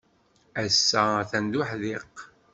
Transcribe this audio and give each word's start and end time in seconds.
Ass-a, 0.63 1.03
atan 1.21 1.45
d 1.51 1.53
uḥdiq. 1.61 2.15